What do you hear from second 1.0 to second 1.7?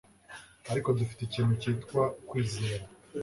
ikintu